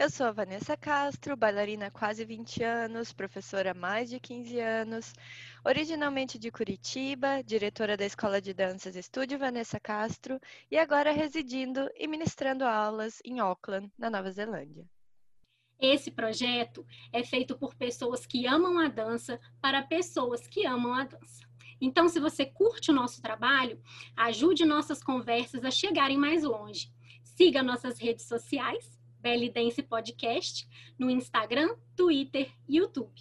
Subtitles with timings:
[0.00, 4.60] Eu sou a Vanessa Castro, bailarina há quase 20 anos, professora há mais de 15
[4.60, 5.12] anos,
[5.66, 10.38] originalmente de Curitiba, diretora da Escola de Danças Estúdio Vanessa Castro
[10.70, 14.88] e agora residindo e ministrando aulas em Auckland, na Nova Zelândia.
[15.80, 21.06] Esse projeto é feito por pessoas que amam a dança para pessoas que amam a
[21.06, 21.42] dança.
[21.80, 23.82] Então, se você curte o nosso trabalho,
[24.16, 26.88] ajude nossas conversas a chegarem mais longe.
[27.24, 28.97] Siga nossas redes sociais
[29.50, 30.66] Dance Podcast
[30.98, 33.12] no Instagram, Twitter e YouTube.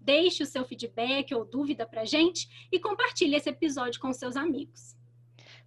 [0.00, 4.96] Deixe o seu feedback ou dúvida para gente e compartilhe esse episódio com seus amigos.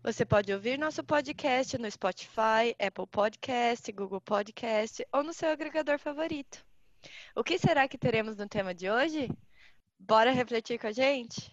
[0.03, 5.97] Você pode ouvir nosso podcast no Spotify, Apple Podcast, Google Podcast ou no seu agregador
[5.97, 6.63] favorito.
[7.35, 9.29] O que será que teremos no tema de hoje?
[9.97, 11.51] Bora refletir com a gente?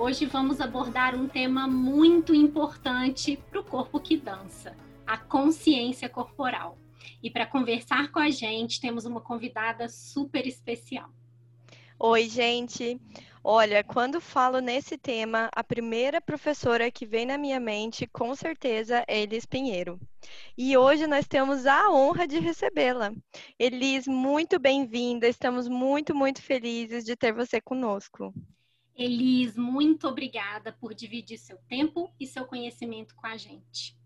[0.00, 4.74] Hoje vamos abordar um tema muito importante para o corpo que dança:
[5.06, 6.78] a consciência corporal.
[7.22, 11.10] E para conversar com a gente, temos uma convidada super especial.
[11.98, 12.98] Oi, gente!
[13.44, 19.04] Olha, quando falo nesse tema, a primeira professora que vem na minha mente, com certeza,
[19.06, 20.00] é Elis Pinheiro.
[20.56, 23.12] E hoje nós temos a honra de recebê-la.
[23.58, 28.32] Elis, muito bem-vinda, estamos muito, muito felizes de ter você conosco.
[28.94, 33.96] Elis, muito obrigada por dividir seu tempo e seu conhecimento com a gente.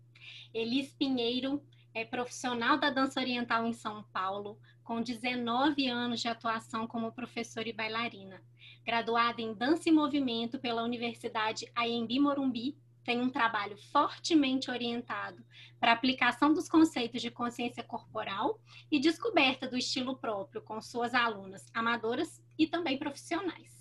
[0.53, 1.61] Elis Pinheiro
[1.93, 7.67] é profissional da dança oriental em São Paulo, com 19 anos de atuação como professora
[7.67, 8.43] e bailarina.
[8.85, 15.45] Graduada em dança e movimento pela Universidade AMB Morumbi, tem um trabalho fortemente orientado
[15.79, 18.59] para aplicação dos conceitos de consciência corporal
[18.91, 23.74] e descoberta do estilo próprio com suas alunas amadoras e também profissionais.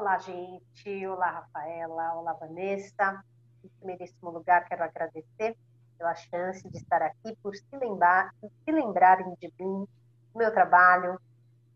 [0.00, 1.06] Olá, gente.
[1.06, 2.14] Olá, Rafaela.
[2.14, 3.22] Olá, Vanessa.
[3.62, 5.54] Em primeiríssimo lugar, quero agradecer
[5.98, 9.86] pela chance de estar aqui, por se, lembrar, se lembrarem de mim,
[10.32, 11.20] do meu trabalho,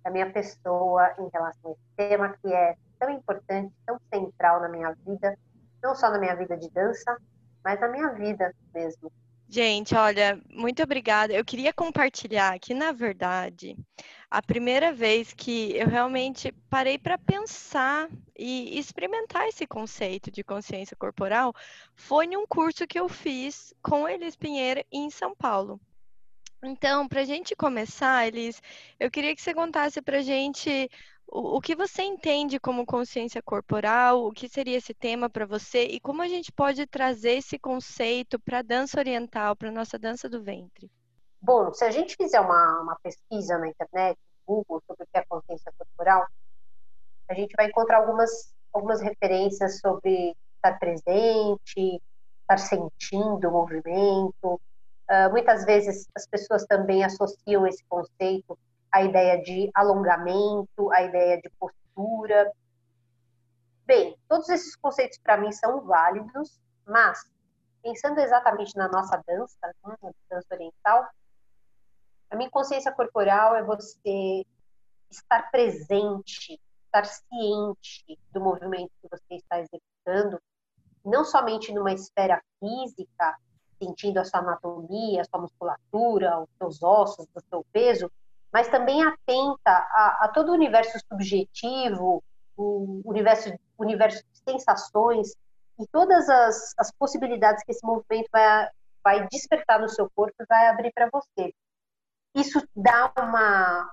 [0.02, 4.70] da minha pessoa em relação a esse tema que é tão importante, tão central na
[4.70, 5.38] minha vida,
[5.82, 7.18] não só na minha vida de dança,
[7.62, 9.12] mas na minha vida mesmo.
[9.46, 11.34] Gente, olha, muito obrigada.
[11.34, 13.76] Eu queria compartilhar que, na verdade,
[14.34, 20.96] a primeira vez que eu realmente parei para pensar e experimentar esse conceito de consciência
[20.96, 21.54] corporal
[21.94, 25.80] foi em um curso que eu fiz com Elis Pinheiro em São Paulo.
[26.64, 28.60] Então, para a gente começar, Elis,
[28.98, 30.90] eu queria que você contasse para a gente
[31.28, 35.84] o, o que você entende como consciência corporal, o que seria esse tema para você
[35.84, 39.96] e como a gente pode trazer esse conceito para a dança oriental, para a nossa
[39.96, 40.90] dança do ventre.
[41.40, 45.24] Bom, se a gente fizer uma, uma pesquisa na internet, Google, sobre o que é
[45.24, 46.26] consciência corporal,
[47.28, 52.00] a gente vai encontrar algumas, algumas referências sobre estar presente,
[52.40, 54.60] estar sentindo o movimento.
[55.10, 58.58] Uh, muitas vezes as pessoas também associam esse conceito
[58.90, 62.52] à ideia de alongamento, à ideia de postura.
[63.86, 67.18] Bem, todos esses conceitos para mim são válidos, mas
[67.82, 71.06] pensando exatamente na nossa dança, né, na dança oriental,
[72.30, 74.44] a minha consciência corporal é você
[75.10, 80.40] estar presente, estar ciente do movimento que você está executando,
[81.04, 83.36] não somente numa esfera física,
[83.80, 88.10] sentindo a sua anatomia, a sua musculatura, os seus ossos, o seu peso,
[88.52, 92.22] mas também atenta a, a todo o universo subjetivo,
[92.56, 95.34] o universo, universo de sensações
[95.78, 98.68] e todas as, as possibilidades que esse movimento vai,
[99.02, 101.52] vai despertar no seu corpo e vai abrir para você
[102.34, 103.92] isso dá uma,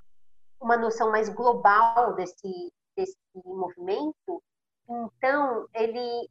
[0.60, 4.44] uma noção mais global desse, desse movimento.
[4.90, 6.30] Então, ele,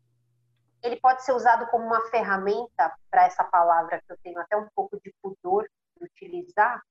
[0.82, 4.68] ele pode ser usado como uma ferramenta para essa palavra que eu tenho até um
[4.74, 6.82] pouco de pudor de utilizar,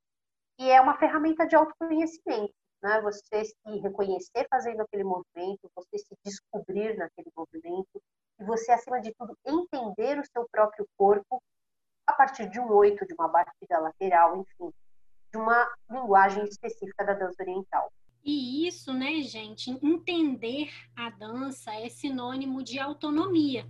[0.57, 2.53] e é uma ferramenta de autoconhecimento.
[2.81, 3.01] Né?
[3.01, 8.01] Você se reconhecer fazendo aquele movimento, você se descobrir naquele movimento,
[8.39, 11.41] e você, acima de tudo, entender o seu próprio corpo
[12.19, 14.73] partir de um oito, de uma batida lateral, enfim,
[15.31, 17.91] de uma linguagem específica da dança oriental.
[18.23, 23.65] E isso, né, gente, entender a dança é sinônimo de autonomia.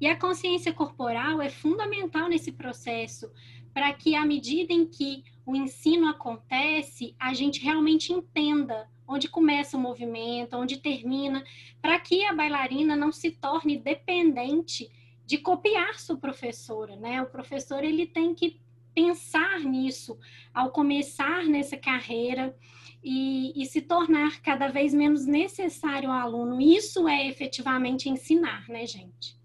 [0.00, 3.32] E a consciência corporal é fundamental nesse processo,
[3.72, 9.76] para que à medida em que o ensino acontece, a gente realmente entenda onde começa
[9.76, 11.44] o movimento, onde termina,
[11.80, 14.90] para que a bailarina não se torne dependente
[15.26, 17.22] de copiar sua professora, né?
[17.22, 18.60] O professor ele tem que
[18.94, 20.18] pensar nisso
[20.52, 22.56] ao começar nessa carreira
[23.02, 26.60] e, e, se tornar cada vez menos necessário ao aluno.
[26.60, 29.36] Isso é efetivamente ensinar, né, gente?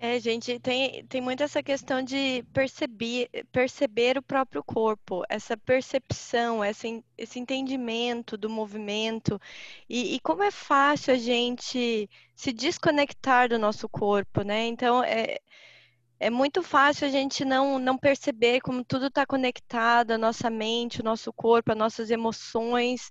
[0.00, 6.62] É, gente, tem, tem muito essa questão de perceber, perceber o próprio corpo, essa percepção,
[6.62, 6.86] essa,
[7.16, 9.40] esse entendimento do movimento,
[9.88, 14.68] e, e como é fácil a gente se desconectar do nosso corpo, né?
[14.68, 15.40] Então, é,
[16.20, 21.00] é muito fácil a gente não, não perceber como tudo está conectado, a nossa mente,
[21.00, 23.10] o nosso corpo, as nossas emoções.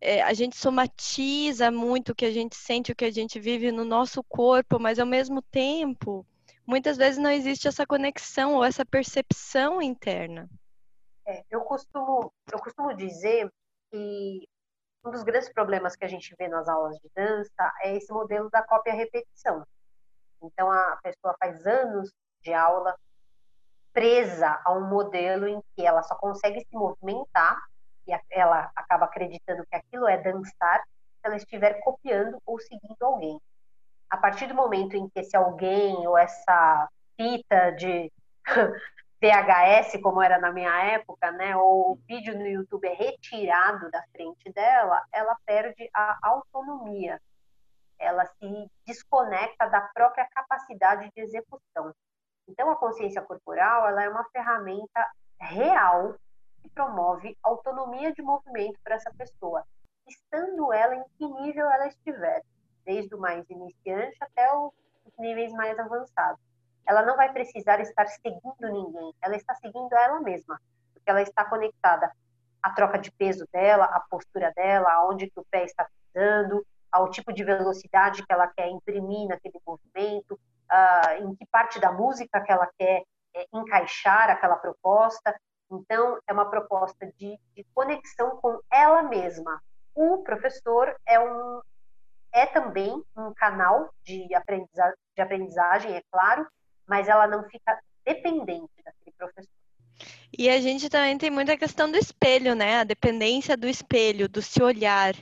[0.00, 3.70] É, a gente somatiza muito o que a gente sente, o que a gente vive
[3.70, 6.26] no nosso corpo, mas ao mesmo tempo,
[6.66, 10.48] muitas vezes não existe essa conexão ou essa percepção interna.
[11.26, 13.50] É, eu, costumo, eu costumo dizer
[13.90, 14.48] que
[15.04, 18.48] um dos grandes problemas que a gente vê nas aulas de dança é esse modelo
[18.50, 19.64] da cópia-repetição.
[20.44, 22.12] Então, a pessoa faz anos
[22.42, 22.94] de aula
[23.92, 27.58] presa a um modelo em que ela só consegue se movimentar
[28.06, 33.40] e ela acaba acreditando que aquilo é dançar se ela estiver copiando ou seguindo alguém.
[34.10, 38.12] A partir do momento em que esse alguém ou essa fita de
[39.22, 44.02] VHS, como era na minha época, né, ou o vídeo no YouTube é retirado da
[44.12, 47.18] frente dela, ela perde a autonomia
[48.04, 51.94] ela se desconecta da própria capacidade de execução.
[52.46, 55.06] Então, a consciência corporal ela é uma ferramenta
[55.40, 56.14] real
[56.62, 59.64] que promove autonomia de movimento para essa pessoa,
[60.06, 62.42] estando ela em que nível ela estiver,
[62.84, 64.72] desde o mais iniciante até os
[65.18, 66.40] níveis mais avançados.
[66.86, 70.60] Ela não vai precisar estar seguindo ninguém, ela está seguindo ela mesma,
[70.92, 72.10] porque ela está conectada
[72.62, 77.10] à troca de peso dela, à postura dela, aonde que o pé está pisando, ao
[77.10, 80.38] tipo de velocidade que ela quer imprimir naquele movimento,
[80.70, 83.02] uh, em que parte da música que ela quer
[83.34, 85.34] é, encaixar aquela proposta.
[85.68, 89.60] Então, é uma proposta de, de, conexão com ela mesma.
[89.92, 91.60] O professor é, um,
[92.32, 96.46] é também um canal de, aprendiza, de aprendizagem, é claro,
[96.86, 99.50] mas ela não fica dependente daquele professor.
[100.36, 102.80] E a gente também tem muita questão do espelho, né?
[102.80, 105.14] A dependência do espelho, do se olhar.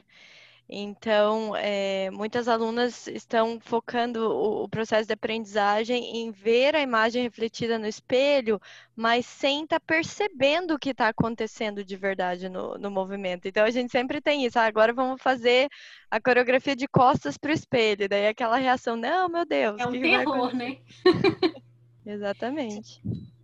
[0.69, 7.23] Então, é, muitas alunas estão focando o, o, processo de aprendizagem em ver a imagem
[7.23, 8.59] refletida no espelho,
[8.97, 13.47] mas sem estar tá percebendo o que está acontecendo de verdade no, no, movimento.
[13.47, 14.59] Então, a gente sempre tem isso.
[14.59, 15.69] Ah, agora vamos fazer
[16.11, 18.09] a coreografia de costas para o espelho.
[18.09, 19.79] Daí aquela reação, não, meu Deus.
[19.79, 20.79] É um terror, né?
[22.07, 23.01] Exatamente.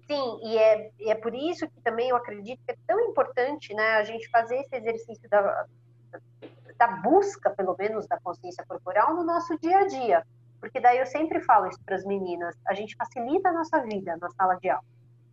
[0.06, 3.74] Sim, e é, e é por isso que também eu acredito que é tão importante
[3.74, 5.66] né, a gente fazer esse exercício da
[6.78, 10.24] da busca, pelo menos, da consciência corporal no nosso dia a dia.
[10.60, 14.16] Porque daí eu sempre falo isso para as meninas, a gente facilita a nossa vida
[14.16, 14.84] na sala de aula.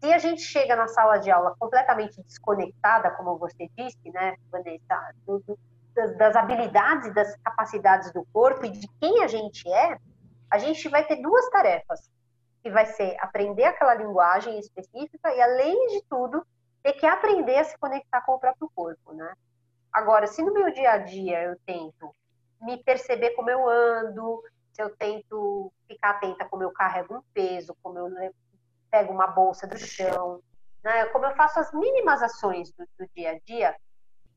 [0.01, 5.13] Se a gente chega na sala de aula completamente desconectada, como você disse, né, Vanessa,
[5.25, 5.57] do, do,
[5.95, 9.97] das, das habilidades e das capacidades do corpo e de quem a gente é,
[10.51, 12.09] a gente vai ter duas tarefas,
[12.61, 16.45] que vai ser aprender aquela linguagem específica e, além de tudo,
[16.83, 19.33] ter que aprender a se conectar com o próprio corpo, né?
[19.95, 22.13] Agora, se no meu dia a dia eu tento
[22.61, 27.73] me perceber como eu ando, se eu tento ficar atenta como eu carrego um peso,
[27.81, 28.33] como eu
[28.91, 30.41] pego uma bolsa do chão,
[30.83, 31.05] né?
[31.05, 33.73] como eu faço as mínimas ações do, do dia a dia,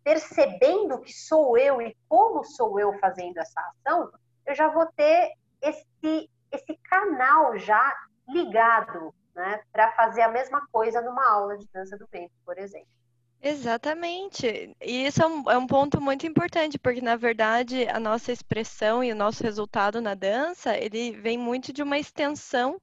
[0.05, 4.13] percebendo que sou eu e como sou eu fazendo essa ação,
[4.47, 7.93] eu já vou ter esse, esse canal já
[8.29, 12.98] ligado né, para fazer a mesma coisa numa aula de dança do ventre, por exemplo.
[13.41, 14.75] Exatamente.
[14.81, 19.03] E isso é um, é um ponto muito importante, porque na verdade a nossa expressão
[19.03, 22.81] e o nosso resultado na dança, ele vem muito de uma extensão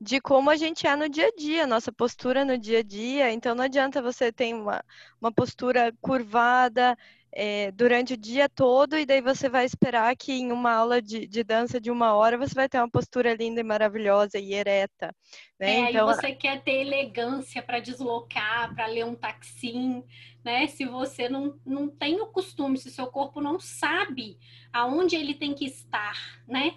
[0.00, 3.32] de como a gente é no dia a dia, nossa postura no dia a dia.
[3.32, 4.84] Então não adianta você ter uma,
[5.20, 6.96] uma postura curvada,
[7.32, 11.26] é, durante o dia todo, e daí você vai esperar que em uma aula de,
[11.26, 15.14] de dança de uma hora você vai ter uma postura linda e maravilhosa e ereta.
[15.58, 15.70] Né?
[15.70, 20.04] É, então, aí você quer ter elegância para deslocar, para ler um taxim,
[20.44, 20.66] né?
[20.66, 24.38] Se você não, não tem o costume, se seu corpo não sabe
[24.72, 26.16] aonde ele tem que estar,
[26.48, 26.74] né?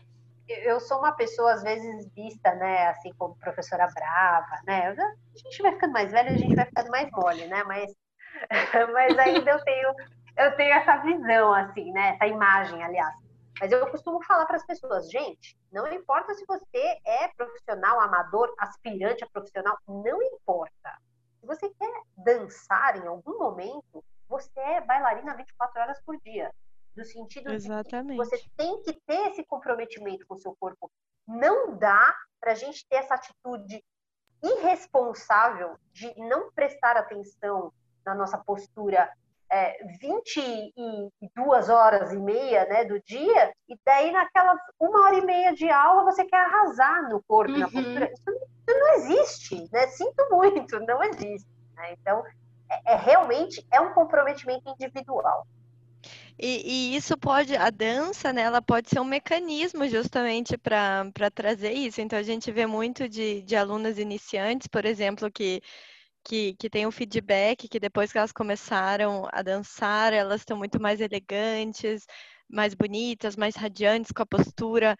[0.47, 4.89] eu sou uma pessoa, às vezes, vista, né, assim, como professora brava, né?
[4.89, 7.63] A gente vai ficando mais velha, a gente vai ficando mais mole, né?
[7.63, 7.95] Mas,
[8.93, 9.93] mas ainda eu tenho,
[10.37, 12.15] eu tenho essa visão, assim, né?
[12.15, 13.15] Essa imagem, aliás.
[13.59, 18.53] Mas eu costumo falar para as pessoas, gente, não importa se você é profissional, amador,
[18.57, 20.97] aspirante a profissional, não importa.
[21.39, 26.51] Se você quer dançar em algum momento, você é bailarina 24 horas por dia.
[26.95, 28.17] No sentido Exatamente.
[28.17, 30.91] de que você tem que ter esse comprometimento com o seu corpo.
[31.27, 33.83] Não dá para a gente ter essa atitude
[34.43, 37.71] irresponsável de não prestar atenção
[38.05, 39.09] na nossa postura
[39.53, 45.53] é, 22 horas e meia né, do dia, e daí naquelas uma hora e meia
[45.53, 47.59] de aula você quer arrasar no corpo, uhum.
[47.59, 48.11] na postura.
[48.11, 49.87] Isso, isso, não existe, né?
[49.87, 51.47] Sinto muito, não existe.
[51.75, 51.93] Né?
[51.93, 52.23] Então,
[52.71, 55.45] é, é realmente é um comprometimento individual.
[56.39, 61.73] E, e, isso pode, a dança, né, ela pode ser um mecanismo justamente para trazer
[61.73, 62.01] isso.
[62.01, 65.61] Então, a gente vê muito de, de alunas iniciantes, por exemplo, que,
[66.23, 70.81] que, que tem um feedback que depois que elas começaram a dançar, elas estão muito
[70.81, 72.05] mais elegantes,
[72.49, 74.95] mais bonitas, mais radiantes, com a postura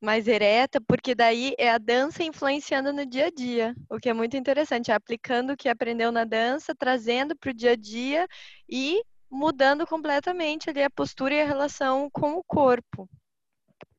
[0.00, 4.12] mais ereta, porque daí é a dança influenciando no dia a dia, o que é
[4.12, 8.26] muito interessante, é aplicando o que aprendeu na dança, trazendo para o dia a dia
[8.68, 13.08] e mudando completamente ali a postura e a relação com o corpo.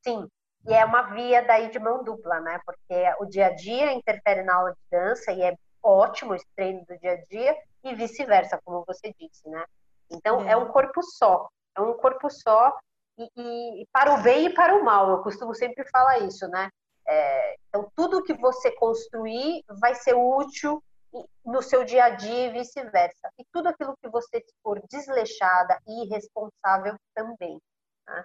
[0.01, 0.27] Sim,
[0.65, 2.59] e é uma via daí de mão dupla, né?
[2.65, 6.83] Porque o dia a dia interfere na aula de dança e é ótimo esse treino
[6.85, 9.63] do dia a dia e vice-versa, como você disse, né?
[10.09, 10.51] Então é.
[10.51, 10.57] é.
[10.57, 12.75] um corpo só, é um corpo só
[13.17, 15.09] e, e, para o bem e para o mal.
[15.09, 16.69] Eu costumo sempre falar isso, né?
[17.07, 20.83] É, então tudo que você construir vai ser útil
[21.43, 23.29] no seu dia a dia e vice-versa.
[23.39, 27.59] E tudo aquilo que você for desleixada e irresponsável também.
[28.07, 28.23] Né?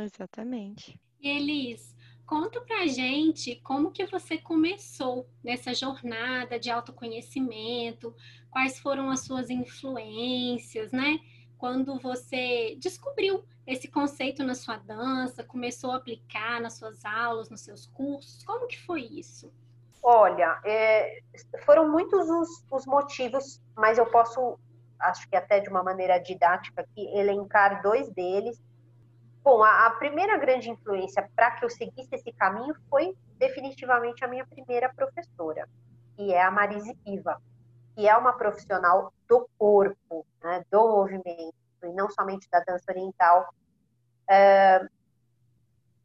[0.00, 1.00] Exatamente.
[1.20, 1.94] E Elis,
[2.30, 8.14] conta pra gente como que você começou nessa jornada de autoconhecimento,
[8.48, 11.18] quais foram as suas influências, né?
[11.58, 17.62] Quando você descobriu esse conceito na sua dança, começou a aplicar nas suas aulas, nos
[17.62, 19.52] seus cursos, como que foi isso?
[20.00, 21.22] Olha, é,
[21.66, 24.56] foram muitos os, os, motivos, mas eu posso,
[25.00, 28.62] acho que até de uma maneira didática, aqui, elencar dois deles.
[29.42, 34.28] Bom, a, a primeira grande influência para que eu seguisse esse caminho foi definitivamente a
[34.28, 35.66] minha primeira professora,
[36.14, 37.40] que é a Marise Piva,
[37.94, 43.48] que é uma profissional do corpo, né, do movimento, e não somente da dança oriental.
[44.28, 44.86] É,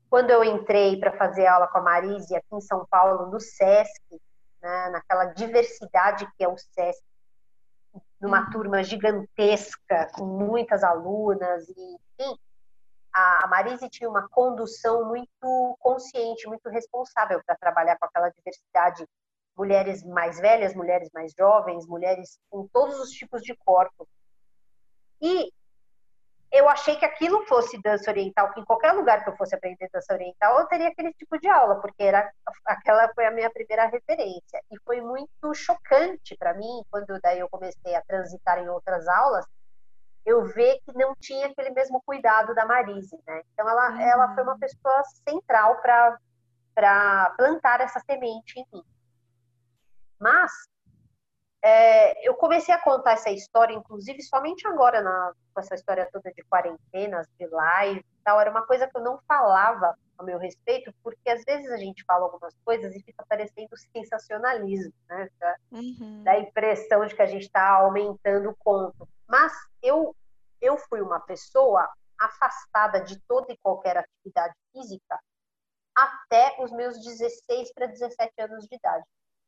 [0.09, 4.21] quando eu entrei para fazer aula com a Marise aqui em São Paulo, no SESC,
[4.61, 7.03] né, naquela diversidade que é o SESC,
[8.21, 8.49] numa uhum.
[8.49, 12.39] turma gigantesca, com muitas alunas, e enfim,
[13.15, 19.07] a Marise tinha uma condução muito consciente, muito responsável para trabalhar com aquela diversidade,
[19.57, 24.05] mulheres mais velhas, mulheres mais jovens, mulheres com todos os tipos de corpo.
[25.22, 25.50] E
[26.51, 29.88] eu achei que aquilo fosse dança oriental, que em qualquer lugar que eu fosse aprender
[29.93, 32.29] dança oriental, eu teria aquele tipo de aula, porque era
[32.65, 34.62] aquela foi a minha primeira referência.
[34.69, 39.45] E foi muito chocante para mim, quando daí eu comecei a transitar em outras aulas,
[40.25, 43.41] eu ver que não tinha aquele mesmo cuidado da Marise, né?
[43.53, 44.01] Então ela, uhum.
[44.01, 48.84] ela foi uma pessoa central para plantar essa semente em mim.
[50.20, 50.51] Mas
[51.63, 56.32] é, eu comecei a contar essa história, inclusive, somente agora, na, com essa história toda
[56.32, 58.39] de quarentenas, de live e tal.
[58.39, 62.03] Era uma coisa que eu não falava a meu respeito, porque às vezes a gente
[62.05, 65.29] fala algumas coisas e fica parecendo sensacionalismo, né?
[65.39, 66.24] Da, uhum.
[66.24, 69.08] da impressão de que a gente está aumentando o conto.
[69.27, 69.51] Mas
[69.82, 70.15] eu,
[70.62, 71.89] eu fui uma pessoa
[72.20, 75.20] afastada de toda e qualquer atividade física
[75.96, 79.05] até os meus 16 para 17 anos de idade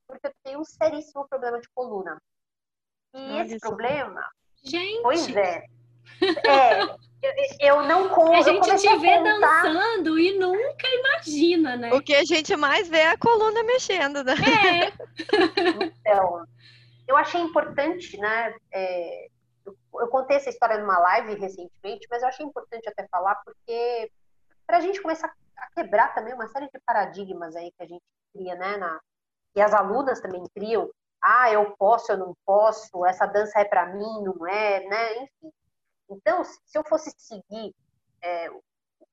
[0.08, 2.20] porque eu tenho um seríssimo problema de coluna.
[3.14, 3.68] E Olha esse isso.
[3.68, 4.26] problema.
[4.64, 5.02] Gente!
[5.02, 5.66] Pois é.
[6.48, 6.98] É, eu,
[7.60, 8.32] eu não conto.
[8.34, 11.94] A gente te vê dançando e nunca imagina, né?
[11.94, 14.34] O que a gente mais vê é a coluna mexendo, né?
[14.34, 14.94] É.
[15.84, 16.46] Então,
[17.08, 18.56] eu achei importante, né?
[18.72, 19.28] É,
[20.01, 24.12] eu, contei essa história numa live recentemente, mas eu achei importante até falar, porque
[24.66, 28.04] para a gente começar a quebrar também uma série de paradigmas aí que a gente
[28.34, 29.00] cria, né, na,
[29.56, 30.89] e as alunas também criam,
[31.22, 35.16] ah, eu posso, eu não posso, essa dança é para mim, não é, né?
[35.24, 35.51] Enfim.
[36.10, 37.75] Então, se eu fosse seguir
[38.22, 38.50] é,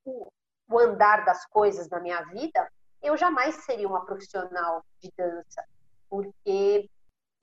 [0.04, 0.28] o,
[0.68, 2.70] o andar das coisas na minha vida,
[3.02, 5.64] eu jamais seria uma profissional de dança,
[6.08, 6.88] porque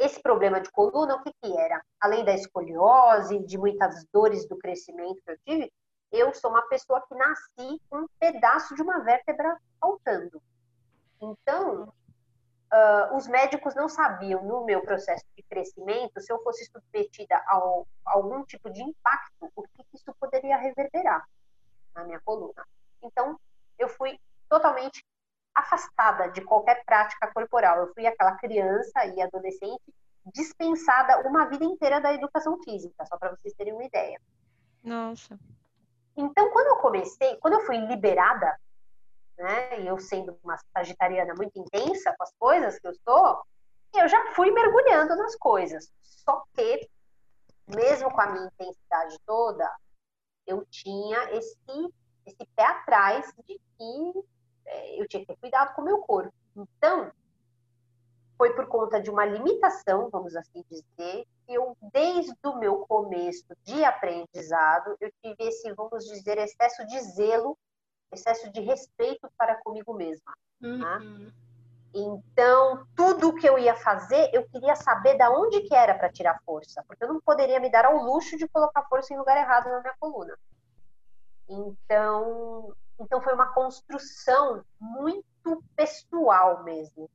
[0.01, 1.81] esse problema de coluna, o que, que era?
[1.99, 5.71] Além da escoliose, de muitas dores do crescimento que eu tive,
[6.11, 10.41] eu sou uma pessoa que nasci com um pedaço de uma vértebra voltando.
[11.21, 17.35] Então, uh, os médicos não sabiam, no meu processo de crescimento, se eu fosse submetida
[17.35, 21.23] a algum tipo de impacto, o que isso poderia reverberar
[21.93, 22.65] na minha coluna.
[23.03, 23.39] Então,
[23.77, 25.05] eu fui totalmente
[25.55, 27.79] afastada de qualquer prática corporal.
[27.79, 29.93] Eu fui aquela criança e adolescente
[30.33, 34.19] dispensada uma vida inteira da educação física, só para vocês terem uma ideia.
[34.83, 35.39] Nossa.
[36.15, 38.59] Então, quando eu comecei, quando eu fui liberada,
[39.37, 43.41] né, e eu sendo uma sagitariana muito intensa com as coisas que eu sou,
[43.93, 45.91] eu já fui mergulhando nas coisas.
[46.01, 46.89] Só que,
[47.67, 49.69] mesmo com a minha intensidade toda,
[50.45, 51.57] eu tinha esse,
[52.25, 54.23] esse pé atrás de que
[54.97, 56.33] eu tinha que ter cuidado com o meu corpo.
[56.55, 57.11] Então,
[58.37, 63.45] foi por conta de uma limitação, vamos assim dizer, que eu, desde o meu começo
[63.63, 67.57] de aprendizado, eu tive esse, vamos dizer, excesso de zelo,
[68.11, 70.33] excesso de respeito para comigo mesma.
[70.59, 70.67] Tá?
[70.67, 71.19] Uhum.
[71.19, 71.31] Né?
[71.93, 76.41] Então, tudo que eu ia fazer, eu queria saber da onde que era para tirar
[76.45, 79.69] força, porque eu não poderia me dar ao luxo de colocar força em lugar errado
[79.69, 80.37] na minha coluna.
[81.49, 87.09] Então, então foi uma construção muito pessoal mesmo.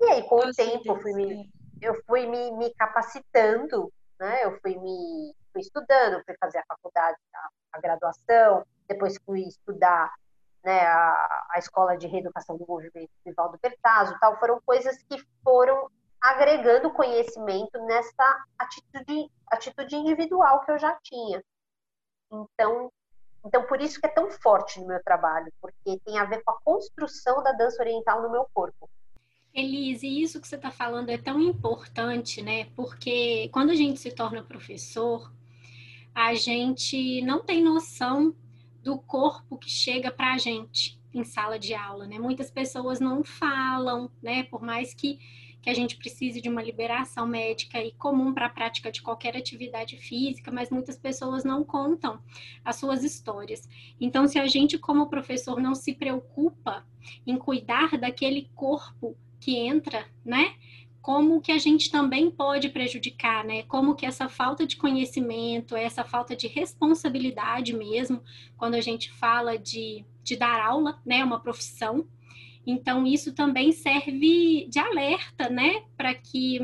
[0.00, 1.50] E aí, com o tempo, eu fui, me,
[1.80, 4.44] eu fui me, me capacitando, né?
[4.44, 10.12] Eu fui me fui estudando, fui fazer a faculdade, a, a graduação, depois fui estudar
[10.64, 15.88] né, a, a Escola de Reeducação do Movimento Vivaldo Bertazzo, tal, foram coisas que foram
[16.20, 21.44] agregando conhecimento nessa atitude, atitude individual que eu já tinha.
[22.32, 22.90] Então,
[23.44, 26.52] então, por isso que é tão forte no meu trabalho, porque tem a ver com
[26.52, 28.88] a construção da dança oriental no meu corpo.
[29.52, 32.64] Elise, isso que você está falando é tão importante, né?
[32.74, 35.32] Porque quando a gente se torna professor,
[36.14, 38.34] a gente não tem noção
[38.82, 42.18] do corpo que chega para a gente em sala de aula, né?
[42.18, 44.42] Muitas pessoas não falam, né?
[44.44, 45.18] Por mais que,
[45.64, 49.34] que a gente precise de uma liberação médica e comum para a prática de qualquer
[49.34, 52.20] atividade física, mas muitas pessoas não contam
[52.62, 53.66] as suas histórias.
[53.98, 56.86] Então, se a gente, como professor, não se preocupa
[57.26, 60.54] em cuidar daquele corpo que entra, né?
[61.00, 63.62] Como que a gente também pode prejudicar, né?
[63.62, 68.22] Como que essa falta de conhecimento, essa falta de responsabilidade mesmo,
[68.58, 71.24] quando a gente fala de, de dar aula, né?
[71.24, 72.06] Uma profissão.
[72.66, 75.82] Então, isso também serve de alerta, né?
[75.96, 76.60] Para que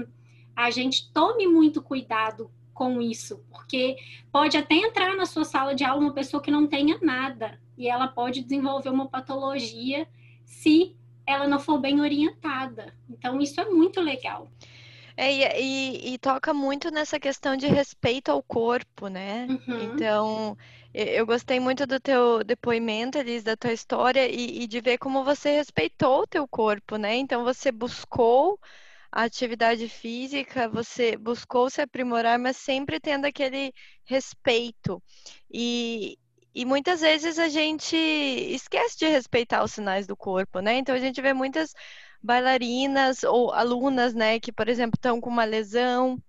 [0.57, 3.97] a gente tome muito cuidado com isso, porque
[4.33, 7.89] pode até entrar na sua sala de aula uma pessoa que não tenha nada e
[7.89, 10.09] ela pode desenvolver uma patologia
[10.45, 12.95] se ela não for bem orientada.
[13.09, 14.51] Então, isso é muito legal.
[15.17, 19.47] É, e, e, e, toca muito nessa questão de respeito ao corpo, né?
[19.51, 19.83] Uhum.
[19.83, 20.57] Então,
[20.93, 25.25] eu gostei muito do teu depoimento, Elis, da tua história e, e, de ver como
[25.25, 27.17] você respeitou o teu corpo, né?
[27.17, 28.59] Então, você buscou
[29.13, 33.73] a atividade física, você buscou se aprimorar, mas sempre tendo aquele
[34.05, 35.03] respeito.
[35.53, 36.19] E,
[36.55, 40.75] e muitas vezes a gente esquece de respeitar os sinais do corpo, né?
[40.79, 41.75] Então a gente vê muitas
[42.23, 46.23] bailarinas ou alunas, né, que, por exemplo, estão com uma lesão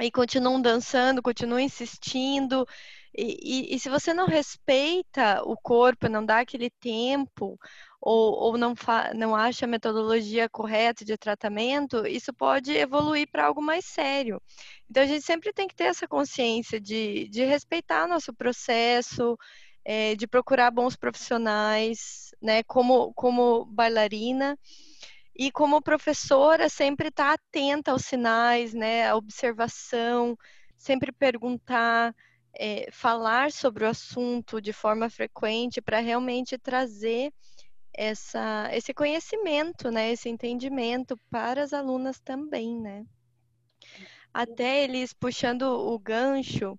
[0.00, 2.66] e continuam dançando, continuam insistindo.
[3.16, 7.58] E, e, e, se você não respeita o corpo, não dá aquele tempo,
[8.00, 8.74] ou, ou não,
[9.14, 14.40] não acha a metodologia correta de tratamento, isso pode evoluir para algo mais sério.
[14.90, 19.36] Então, a gente sempre tem que ter essa consciência de, de respeitar nosso processo,
[19.84, 24.58] é, de procurar bons profissionais, né, como, como bailarina.
[25.34, 30.36] E como professora, sempre estar tá atenta aos sinais, né, a observação,
[30.76, 32.14] sempre perguntar,
[32.54, 37.32] é, falar sobre o assunto de forma frequente para realmente trazer
[37.94, 43.04] essa, esse conhecimento, né, esse entendimento para as alunas também, né.
[44.32, 46.78] Até eles puxando o gancho,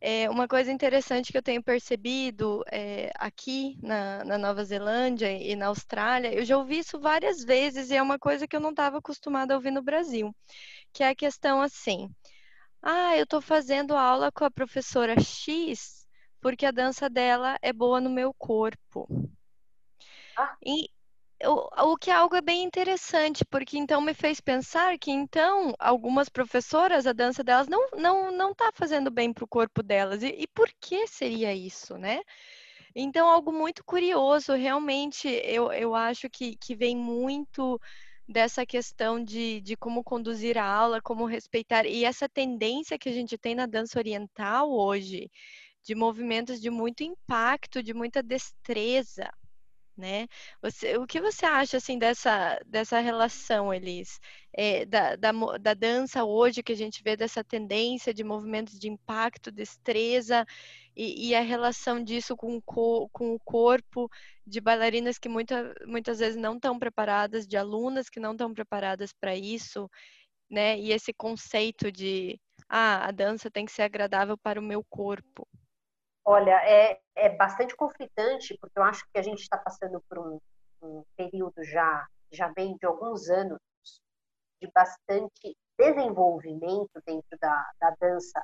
[0.00, 5.56] é, uma coisa interessante que eu tenho percebido é, aqui na, na, Nova Zelândia e
[5.56, 8.70] na Austrália, eu já ouvi isso várias vezes e é uma coisa que eu não
[8.70, 10.34] estava acostumada a ouvir no Brasil,
[10.92, 12.08] que é a questão assim:
[12.82, 16.06] ah, eu estou fazendo aula com a professora X
[16.40, 19.08] porque a dança dela é boa no meu corpo.
[20.36, 20.56] Ah.
[20.64, 20.88] E,
[21.44, 25.74] o, o que é algo é bem interessante, porque então me fez pensar que então
[25.78, 30.22] algumas professoras, a dança delas não não não está fazendo bem para o corpo delas.
[30.22, 32.20] E, e por que seria isso, né?
[32.94, 37.80] Então, algo muito curioso, realmente, eu, eu acho que, que vem muito
[38.28, 43.12] dessa questão de, de como conduzir a aula, como respeitar, e essa tendência que a
[43.12, 45.30] gente tem na dança oriental hoje,
[45.82, 49.30] de movimentos de muito impacto, de muita destreza,
[49.98, 50.28] né?
[50.62, 54.20] Você, o que você acha assim dessa, dessa relação, Elis,
[54.52, 58.88] é, da, da, da, dança hoje que a gente vê dessa tendência de movimentos de
[58.88, 60.46] impacto, destreza
[60.96, 64.08] e, e a relação disso com com o corpo
[64.46, 69.12] de bailarinas que muita, muitas vezes não estão preparadas, de alunas que não estão preparadas
[69.12, 69.90] para isso,
[70.50, 70.78] né?
[70.78, 75.46] E esse conceito de ah, a dança tem que ser agradável para o meu corpo.
[76.30, 80.38] Olha, é, é bastante conflitante, porque eu acho que a gente está passando por um,
[80.82, 83.58] um período já, já vem de alguns anos
[84.60, 88.42] de bastante desenvolvimento dentro da, da dança,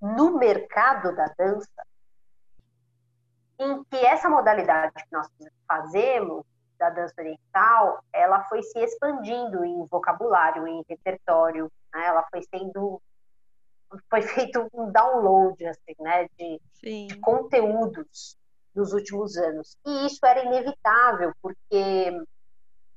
[0.00, 1.84] no mercado da dança,
[3.58, 5.28] em que essa modalidade que nós
[5.68, 6.46] fazemos,
[6.78, 12.06] da dança oriental, ela foi se expandindo em vocabulário, em repertório, né?
[12.06, 13.02] ela foi sendo
[14.10, 18.36] foi feito um download assim, né, de, de, conteúdos
[18.74, 19.76] nos últimos anos.
[19.86, 22.12] E isso era inevitável, porque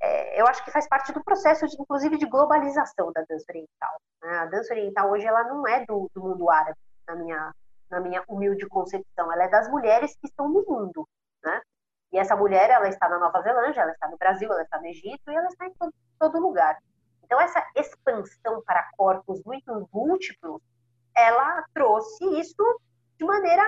[0.00, 4.00] é, eu acho que faz parte do processo, de, inclusive, de globalização da dança oriental.
[4.22, 4.38] Né?
[4.38, 7.54] A dança oriental hoje ela não é do, do mundo árabe, na minha,
[7.90, 11.08] na minha humilde concepção, ela é das mulheres que estão no mundo.
[11.42, 11.60] Né?
[12.12, 14.86] E essa mulher, ela está na Nova Zelândia, ela está no Brasil, ela está no
[14.86, 16.76] Egito e ela está em todo, todo lugar.
[17.24, 20.60] Então, essa expansão para corpos muito múltiplos
[21.14, 22.80] ela trouxe isso
[23.18, 23.62] de maneira.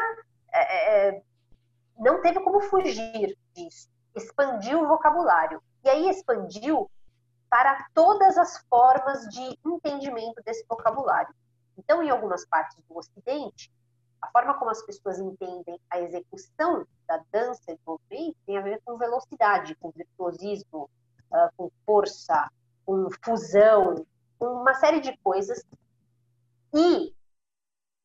[0.52, 1.22] É, é,
[1.98, 3.88] não teve como fugir disso.
[4.14, 5.62] Expandiu o vocabulário.
[5.84, 6.90] E aí expandiu
[7.50, 11.34] para todas as formas de entendimento desse vocabulário.
[11.76, 13.70] Então, em algumas partes do Ocidente,
[14.20, 18.62] a forma como as pessoas entendem a execução da dança e do movimento tem a
[18.62, 20.88] ver com velocidade, com virtuosismo,
[21.30, 22.48] uh, com força,
[22.86, 24.06] com fusão,
[24.38, 25.64] com uma série de coisas.
[26.72, 27.12] E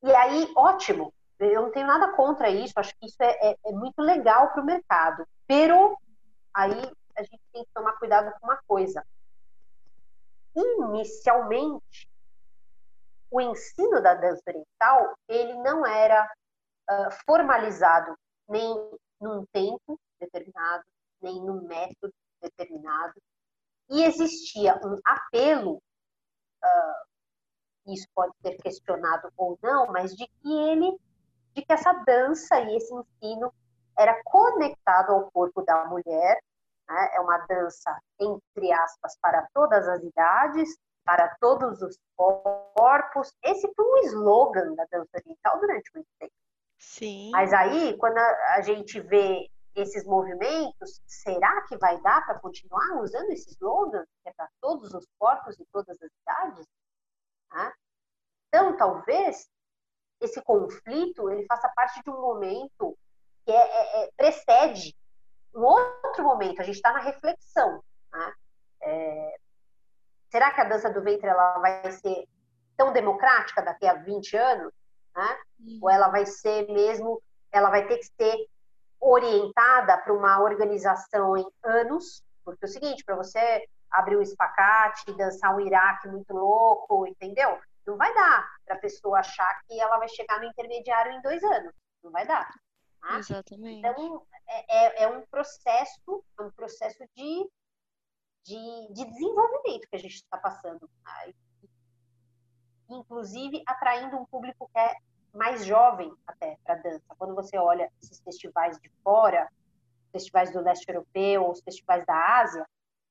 [0.04, 3.72] e aí, ótimo, eu não tenho nada contra isso, acho que isso é, é, é
[3.72, 5.28] muito legal para o mercado.
[5.48, 5.98] Pero,
[6.54, 9.06] aí a gente tem que tomar cuidado com uma coisa.
[10.56, 12.10] Inicialmente,
[13.30, 16.26] o ensino da dança oriental, ele não era
[16.90, 18.74] uh, formalizado nem
[19.20, 20.84] num tempo determinado,
[21.22, 23.14] nem num método determinado.
[23.90, 27.08] E existia um apelo uh,
[27.94, 30.98] isso pode ser questionado ou não, mas de que ele,
[31.54, 33.54] de que essa dança e esse ensino
[33.98, 36.42] era conectado ao corpo da mulher,
[36.88, 37.10] né?
[37.14, 43.34] é uma dança, entre aspas, para todas as idades, para todos os corpos.
[43.44, 46.34] Esse foi um slogan da dança oriental durante muito tempo.
[46.78, 47.32] Sim.
[47.32, 53.32] Mas aí, quando a, gente vê esses movimentos, será que vai dar para continuar usando
[53.32, 56.68] esse slogan, que é para todos os corpos e todas as idades?
[57.52, 57.74] Né?
[58.48, 59.50] Então, talvez
[60.22, 62.98] esse conflito ele faça parte de um momento
[63.46, 64.96] que é, é, é precede
[65.54, 66.62] um outro momento.
[66.62, 67.84] A gente está na reflexão.
[68.12, 68.34] Né?
[68.82, 69.38] É,
[70.30, 72.28] será que a dança do ventre ela vai ser
[72.76, 74.74] tão democrática daqui a 20 anos?
[75.16, 75.38] Né?
[75.60, 75.80] Uhum.
[75.82, 78.48] Ou ela vai ser mesmo, ela vai ter que ser
[79.00, 82.24] orientada para uma organização em anos?
[82.44, 87.60] Porque é o seguinte, para você abrir um espacate, dançar um Iraque muito louco, entendeu?
[87.86, 91.44] Não vai dar para a pessoa achar que ela vai chegar no intermediário em dois
[91.44, 91.74] anos.
[92.04, 92.50] Não vai dar.
[93.02, 93.20] Tá?
[93.20, 93.80] Exatamente.
[93.80, 97.50] Então, é, é, é, um processo, é um processo de,
[98.44, 100.90] de, de desenvolvimento que a gente está passando.
[101.04, 101.30] Tá?
[102.90, 104.96] Inclusive, atraindo um público que é
[105.34, 107.16] mais jovem até para dança.
[107.18, 109.48] Quando você olha esses festivais de fora,
[110.12, 112.66] festivais do leste europeu, os festivais da Ásia,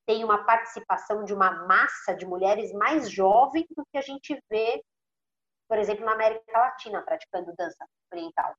[0.07, 4.81] tem uma participação de uma massa de mulheres mais jovem do que a gente vê,
[5.67, 8.55] por exemplo, na América Latina, praticando dança oriental.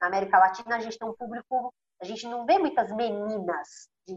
[0.00, 4.16] Na América Latina, a gente tem um público, a gente não vê muitas meninas de,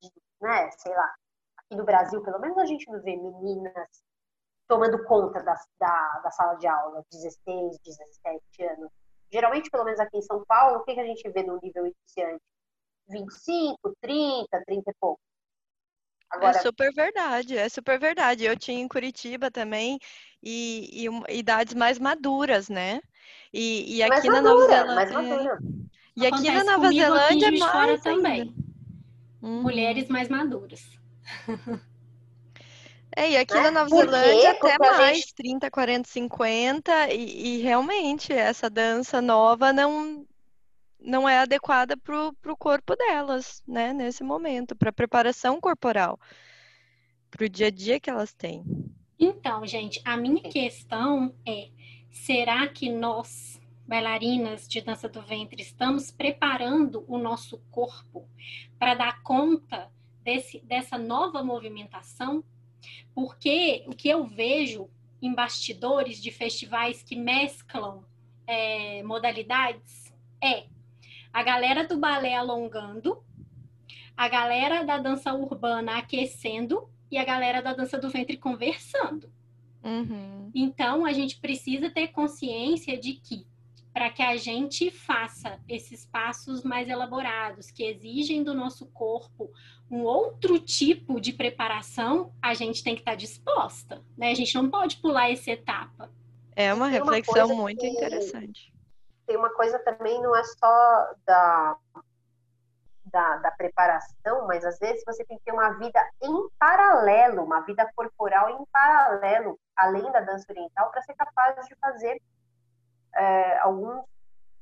[0.00, 1.14] de né, sei lá,
[1.56, 3.88] aqui no Brasil, pelo menos, a gente não vê meninas
[4.68, 8.92] tomando conta da, da, da sala de aula, 16, 17 anos.
[9.32, 11.86] Geralmente, pelo menos aqui em São Paulo, o que, que a gente vê no nível
[11.86, 12.44] iniciante?
[13.08, 15.20] 25, 30, 30 e pouco.
[16.32, 16.58] É Agora...
[16.58, 18.44] É super verdade, é super verdade.
[18.44, 19.98] Eu tinha em Curitiba também
[20.42, 23.00] e, e idades mais maduras, né?
[23.52, 25.58] E, e aqui na Nova Zelândia.
[26.16, 28.54] E aqui na Nova Zelândia aqui mais também.
[29.40, 29.62] Uhum.
[29.62, 30.82] Mulheres mais maduras.
[33.16, 33.62] É, e aqui né?
[33.62, 34.66] na Nova Por Zelândia quê?
[34.66, 35.34] até mais, gente...
[35.34, 40.24] 30, 40, 50, e, e realmente essa dança nova não,
[41.08, 46.20] não é adequada para o corpo delas, né, nesse momento, para a preparação corporal,
[47.30, 48.62] para o dia a dia que elas têm.
[49.18, 51.70] Então, gente, a minha questão é:
[52.10, 58.28] será que nós, bailarinas de dança do ventre, estamos preparando o nosso corpo
[58.78, 59.90] para dar conta
[60.22, 62.44] desse, dessa nova movimentação?
[63.14, 64.90] Porque o que eu vejo
[65.22, 68.04] em bastidores de festivais que mesclam
[68.46, 70.66] é, modalidades é
[71.32, 73.22] a galera do balé alongando,
[74.16, 79.30] a galera da dança urbana aquecendo e a galera da dança do ventre conversando.
[79.82, 80.50] Uhum.
[80.54, 83.46] Então, a gente precisa ter consciência de que,
[83.92, 89.50] para que a gente faça esses passos mais elaborados, que exigem do nosso corpo
[89.90, 94.30] um outro tipo de preparação, a gente tem que estar tá disposta, né?
[94.30, 96.10] A gente não pode pular essa etapa.
[96.54, 98.72] É uma reflexão uma muito que, interessante.
[99.28, 101.76] Tem uma coisa também, não é só da,
[103.04, 107.60] da, da, preparação, mas às vezes você tem que ter uma vida em paralelo, uma
[107.60, 112.20] vida corporal em paralelo, além da dança oriental, para ser capaz de fazer
[113.14, 114.04] é, alguns,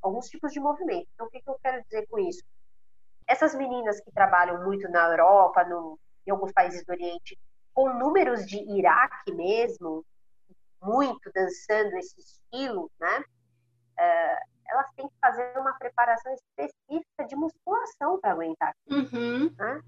[0.03, 1.09] alguns tipos de movimento.
[1.15, 2.43] Então, o que, que eu quero dizer com isso?
[3.27, 7.39] essas meninas que trabalham muito na Europa, no, em alguns países do Oriente,
[7.75, 10.05] com números de Iraque mesmo,
[10.81, 13.25] muito dançando esse estilo, né?
[13.99, 18.75] Uh, elas têm que fazer uma preparação específica de musculação para aguentar.
[18.91, 19.53] Uhum.
[19.57, 19.81] Né?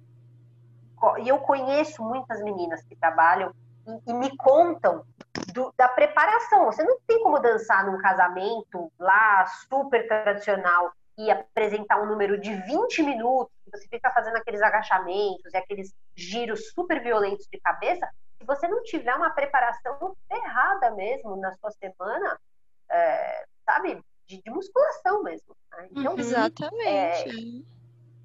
[1.22, 3.52] E eu conheço muitas meninas que trabalham
[3.86, 5.04] e, e me contam
[5.52, 6.66] do, da preparação.
[6.66, 12.54] Você não tem como dançar num casamento lá super tradicional e apresentar um número de
[12.54, 18.44] 20 minutos, você fica fazendo aqueles agachamentos e aqueles giros super violentos de cabeça, se
[18.44, 22.38] você não tiver uma preparação errada mesmo na sua semana,
[22.88, 25.56] é, sabe, de, de, musculação mesmo.
[25.72, 25.88] Né?
[25.90, 26.18] Então, uhum.
[26.18, 27.64] Exatamente.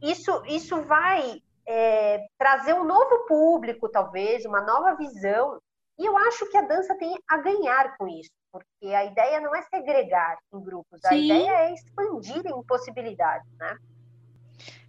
[0.02, 5.60] É, isso, isso vai é, trazer um novo público, talvez, uma nova visão.
[5.98, 9.56] E eu acho que a dança tem a ganhar com isso porque a ideia não
[9.56, 11.08] é segregar em grupos, Sim.
[11.08, 13.78] a ideia é expandir em possibilidades, né?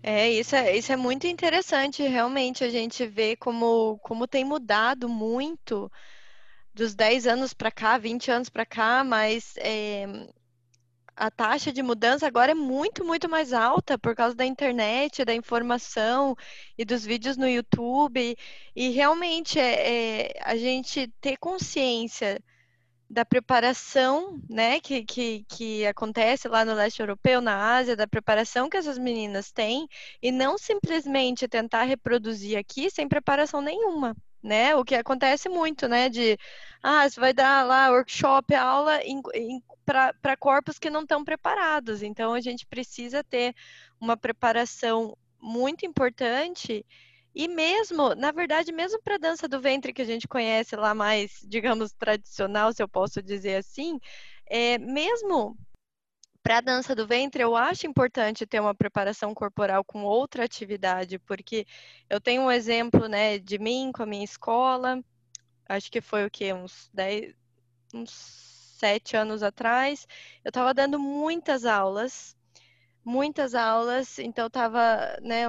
[0.02, 5.08] É, isso é, isso é muito interessante, realmente, a gente vê como, como tem mudado
[5.08, 5.90] muito
[6.74, 10.04] dos 10 anos para cá, 20 anos para cá, mas é,
[11.16, 15.34] a taxa de mudança agora é muito, muito mais alta por causa da internet, da
[15.34, 16.36] informação
[16.76, 18.36] e dos vídeos no YouTube.
[18.74, 22.40] E realmente é, é a gente ter consciência
[23.08, 28.68] da preparação, né, que, que, que acontece lá no leste europeu, na Ásia, da preparação
[28.68, 29.86] que essas meninas têm,
[30.22, 34.74] e não simplesmente tentar reproduzir aqui sem preparação nenhuma, né?
[34.74, 36.08] O que acontece muito, né?
[36.08, 36.36] De,
[36.82, 39.00] ah, você vai dar lá workshop, aula
[39.84, 42.02] para corpos que não estão preparados.
[42.02, 43.54] Então, a gente precisa ter
[44.00, 46.84] uma preparação muito importante
[47.34, 50.94] e mesmo, na verdade, mesmo para a dança do ventre que a gente conhece lá
[50.94, 53.98] mais, digamos, tradicional, se eu posso dizer assim,
[54.46, 55.56] é, mesmo
[56.44, 61.18] para a dança do ventre, eu acho importante ter uma preparação corporal com outra atividade,
[61.18, 61.66] porque
[62.08, 65.02] eu tenho um exemplo, né, de mim com a minha escola,
[65.68, 66.52] acho que foi o quê?
[66.52, 67.34] Uns 10,
[67.94, 70.06] uns sete anos atrás,
[70.44, 72.36] eu estava dando muitas aulas,
[73.04, 75.46] muitas aulas, então estava, né,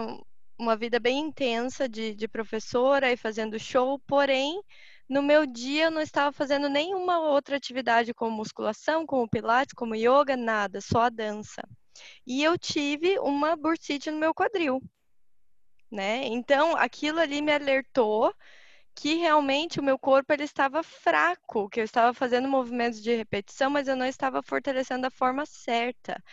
[0.57, 4.61] uma vida bem intensa de, de professora e fazendo show, porém,
[5.07, 9.95] no meu dia eu não estava fazendo nenhuma outra atividade como musculação, como pilates, como
[9.95, 11.61] yoga, nada, só a dança.
[12.25, 14.81] E eu tive uma bursite no meu quadril,
[15.91, 16.25] né?
[16.25, 18.33] Então, aquilo ali me alertou
[18.95, 23.69] que realmente o meu corpo ele estava fraco, que eu estava fazendo movimentos de repetição,
[23.69, 26.23] mas eu não estava fortalecendo a forma certa.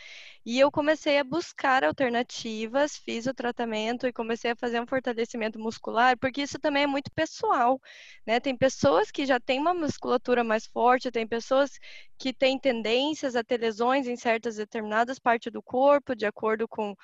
[0.46, 5.58] E eu comecei a buscar alternativas, fiz o tratamento e comecei a fazer um fortalecimento
[5.58, 7.80] muscular, porque isso também é muito pessoal,
[8.26, 8.40] né?
[8.40, 11.70] Tem pessoas que já têm uma musculatura mais forte, tem pessoas
[12.18, 16.94] que têm tendências a ter lesões em certas determinadas partes do corpo, de acordo com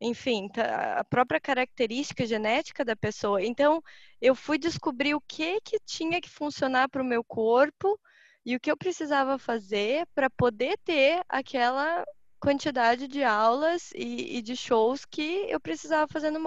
[0.00, 3.42] enfim, tá, a própria característica genética da pessoa.
[3.44, 3.82] Então,
[4.20, 7.98] eu fui descobrir o que que tinha que funcionar para o meu corpo
[8.44, 12.04] e o que eu precisava fazer para poder ter aquela
[12.38, 16.40] quantidade de aulas e, e de shows que eu precisava fazer no,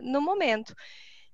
[0.00, 0.74] no momento.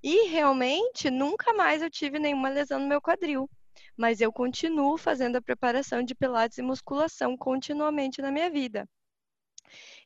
[0.01, 3.49] E realmente nunca mais eu tive nenhuma lesão no meu quadril.
[3.97, 8.87] Mas eu continuo fazendo a preparação de pilates e musculação continuamente na minha vida.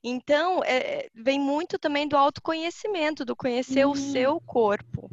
[0.04, 3.91] Então, é, vem muito também do autoconhecimento, do conhecer hum.
[3.91, 5.10] o seu corpo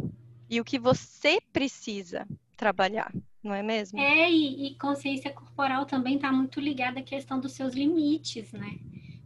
[0.48, 3.98] e o que você precisa trabalhar não é mesmo?
[3.98, 8.78] É, e, e consciência corporal também está muito ligada à questão dos seus limites, né?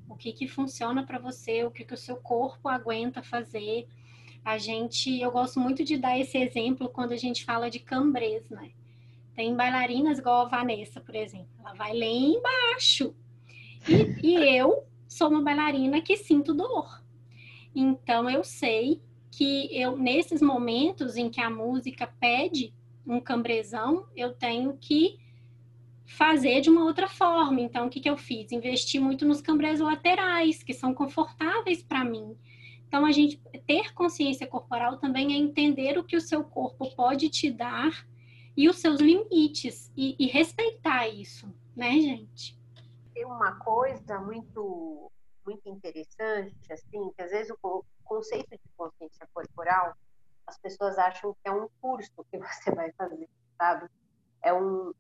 [0.09, 3.89] O que que funciona para você, o que que o seu corpo aguenta fazer.
[4.45, 8.49] A gente, eu gosto muito de dar esse exemplo quando a gente fala de cambrês,
[8.49, 8.71] né?
[9.35, 11.49] Tem bailarinas igual a Vanessa, por exemplo.
[11.59, 13.13] Ela vai lá embaixo.
[13.89, 17.03] E, e eu sou uma bailarina que sinto dor.
[17.75, 19.01] Então eu sei
[19.31, 22.75] que eu nesses momentos em que a música pede
[23.07, 25.19] um cambrezão, eu tenho que
[26.05, 27.61] fazer de uma outra forma.
[27.61, 28.51] Então, o que, que eu fiz?
[28.53, 32.37] Investi muito nos cambrés laterais, que são confortáveis para mim.
[32.87, 37.29] Então, a gente ter consciência corporal também é entender o que o seu corpo pode
[37.29, 38.07] te dar
[38.57, 42.57] e os seus limites e, e respeitar isso, né, gente?
[43.15, 45.11] Tem uma coisa muito
[45.47, 49.95] muito interessante, assim, que às vezes o conceito de consciência corporal,
[50.47, 53.89] as pessoas acham que é um curso que você vai fazer, sabe?
[54.43, 54.93] É um,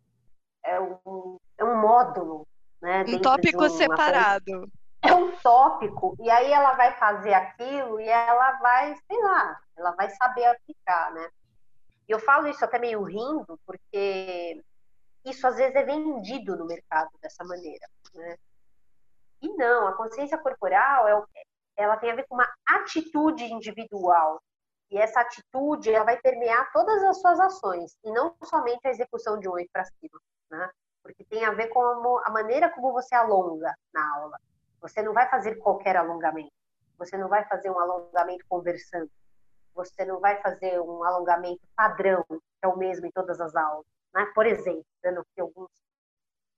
[0.64, 2.46] é um, é um módulo,
[2.80, 3.04] né?
[3.08, 4.70] Um tópico separado.
[5.02, 9.90] É um tópico, e aí ela vai fazer aquilo e ela vai, sei lá, ela
[9.92, 11.28] vai saber aplicar, né?
[12.08, 14.62] E eu falo isso até meio rindo, porque
[15.22, 18.36] isso às vezes é vendido no mercado dessa maneira, né?
[19.42, 21.24] E não, a consciência corporal é,
[21.76, 24.40] ela tem a ver com uma atitude individual.
[24.90, 29.38] E essa atitude ela vai permear todas as suas ações, e não somente a execução
[29.38, 30.70] de um oi para cima, né?
[31.02, 31.80] Porque tem a ver com
[32.24, 34.38] a maneira como você alonga na aula.
[34.80, 36.52] Você não vai fazer qualquer alongamento.
[36.98, 39.10] Você não vai fazer um alongamento conversando.
[39.74, 43.84] Você não vai fazer um alongamento padrão, que é o mesmo em todas as aulas.
[44.14, 44.24] Né?
[44.34, 45.70] Por exemplo, dando aqui alguns,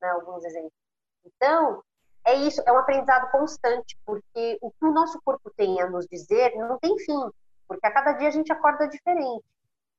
[0.01, 0.86] né, alguns exemplos.
[1.27, 1.83] Então,
[2.25, 6.07] é isso, é um aprendizado constante, porque o que o nosso corpo tem a nos
[6.07, 7.31] dizer não tem fim,
[7.69, 9.45] porque a cada dia a gente acorda diferente.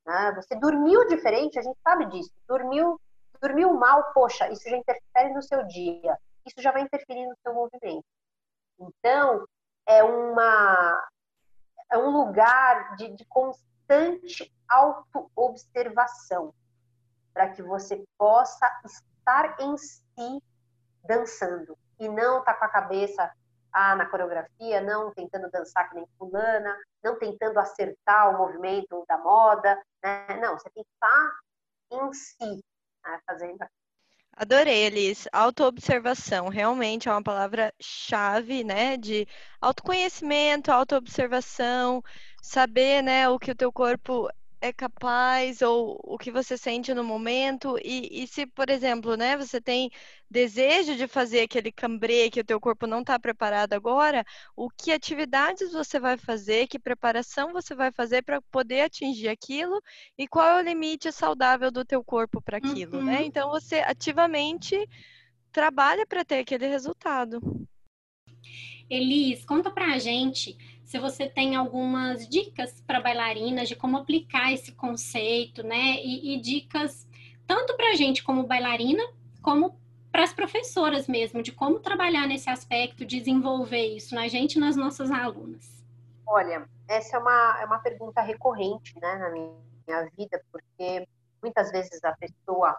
[0.06, 0.34] Né?
[0.36, 2.32] Você dormiu diferente, a gente sabe disso.
[2.48, 3.00] Dormiu,
[3.42, 7.54] dormiu mal, poxa, isso já interfere no seu dia, isso já vai interferir no seu
[7.54, 8.06] movimento.
[8.80, 9.46] Então,
[9.88, 11.08] é uma
[11.90, 16.54] é um lugar de, de constante auto-observação,
[17.34, 20.44] para que você possa estar em si
[21.08, 23.32] dançando e não tá com a cabeça
[23.74, 29.17] ah, na coreografia, não tentando dançar que nem fulana, não tentando acertar o movimento da
[29.17, 30.39] moda, né?
[30.41, 31.39] Não, você tem que estar
[31.91, 32.63] em si,
[33.04, 33.20] né?
[33.26, 33.58] fazendo
[34.39, 35.28] Adorei, Elis.
[35.34, 38.96] Autoobservação realmente é uma palavra-chave, né?
[38.96, 39.28] De
[39.60, 42.04] autoconhecimento, autoobservação,
[42.39, 47.04] saber, né, o que o teu corpo é capaz ou o que você sente no
[47.04, 49.91] momento e, e, se, por exemplo, né, você tem
[50.30, 54.91] desejo de fazer aquele cambrê que o teu corpo não está preparado agora, o que
[54.91, 59.82] atividades você vai fazer, que preparação você vai fazer para poder atingir aquilo
[60.17, 63.13] e qual é o limite saudável do teu corpo para aquilo, né?
[63.13, 63.20] uhum.
[63.20, 63.26] né?
[63.26, 64.76] Então você ativamente
[65.52, 67.39] trabalha para ter aquele resultado.
[68.89, 74.54] Elis, conta para a gente se você tem algumas dicas para bailarinas de como aplicar
[74.54, 75.97] esse conceito, né?
[76.02, 77.06] E, e dicas
[77.45, 79.04] tanto para a gente como bailarina,
[79.41, 79.78] como
[80.13, 84.78] para as professoras mesmo, de como trabalhar nesse aspecto, desenvolver isso na gente e nas
[84.78, 85.84] nossas alunas.
[86.26, 91.06] Olha, essa é uma, é uma pergunta recorrente né, na minha vida, porque
[91.43, 92.78] muitas vezes a pessoa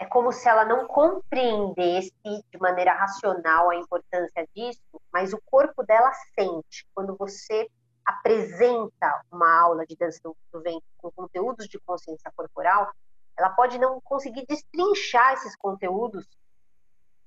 [0.00, 4.80] é como se ela não compreendesse de maneira racional a importância disso,
[5.12, 6.86] mas o corpo dela sente.
[6.94, 7.70] Quando você
[8.02, 12.90] apresenta uma aula de dança do ventre com conteúdos de consciência corporal,
[13.36, 16.26] ela pode não conseguir destrinchar esses conteúdos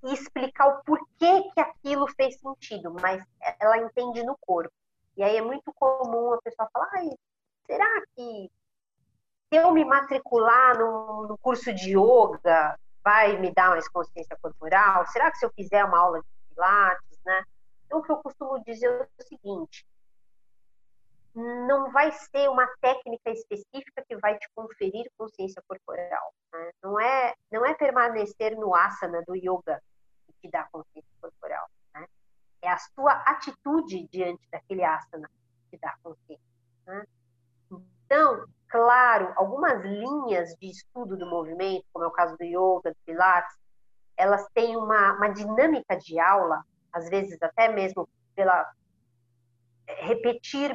[0.03, 3.23] e explicar o porquê que aquilo fez sentido, mas
[3.59, 4.73] ela entende no corpo.
[5.15, 6.89] E aí é muito comum a pessoa falar,
[7.67, 8.51] será que
[9.55, 15.05] eu me matricular no, curso de yoga, vai me dar mais consciência corporal?
[15.07, 17.43] Será que se eu fizer uma aula de pilates, né?
[17.85, 19.85] Então, o que eu costumo dizer é o seguinte:
[21.35, 26.33] não vai ser uma técnica específica que vai te conferir consciência corporal.
[26.51, 26.71] Né?
[26.81, 29.81] Não é não é permanecer no asana do yoga
[30.27, 31.67] que te dá consciência corporal.
[31.93, 32.07] Né?
[32.61, 35.29] É a sua atitude diante daquele asana
[35.69, 36.45] que te dá consciência.
[36.85, 37.03] Né?
[38.05, 42.97] Então, claro, algumas linhas de estudo do movimento, como é o caso do yoga, do
[43.05, 43.55] pilates,
[44.17, 48.71] elas têm uma, uma dinâmica de aula, às vezes até mesmo pela
[49.87, 50.71] é, repetir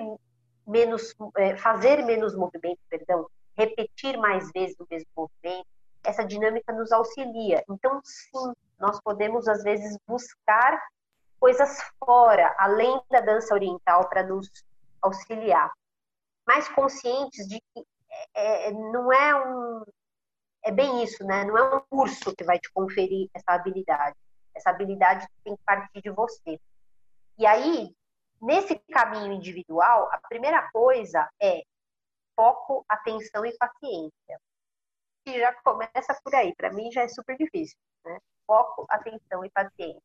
[0.66, 3.26] menos, é, fazer menos movimento, perdão,
[3.57, 5.66] repetir mais vezes o mesmo movimento,
[6.05, 7.64] essa dinâmica nos auxilia.
[7.68, 10.81] Então, sim, nós podemos às vezes buscar
[11.41, 14.49] coisas fora, além da dança oriental, para nos
[15.01, 15.70] auxiliar
[16.49, 17.84] mais conscientes de que
[18.34, 19.84] é, é, não é um.
[20.64, 21.44] É bem isso, né?
[21.44, 24.16] Não é um curso que vai te conferir essa habilidade.
[24.55, 26.59] Essa habilidade tem que partir de você.
[27.38, 27.94] E aí,
[28.40, 31.62] nesse caminho individual, a primeira coisa é
[32.34, 34.40] foco, atenção e paciência.
[35.26, 36.55] E já começa por aí.
[36.57, 38.18] Para mim já é super difícil, né?
[38.46, 40.03] Foco, atenção e paciência.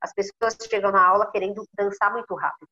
[0.00, 2.68] as pessoas chegam na aula querendo dançar muito rápido,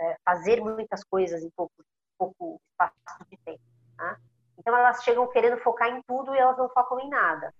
[0.00, 1.74] é, fazer muitas coisas em pouco,
[2.18, 2.94] pouco espaço
[3.30, 3.62] de tempo.
[3.98, 4.16] Né?
[4.58, 7.54] Então, elas chegam querendo focar em tudo e elas não focam em nada.